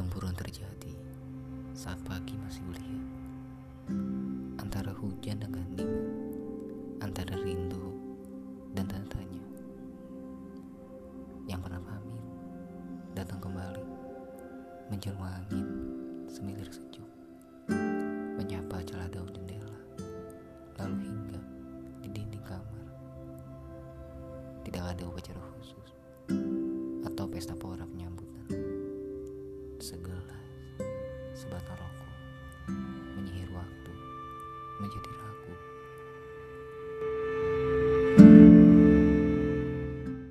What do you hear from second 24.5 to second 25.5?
Tidak ada upacara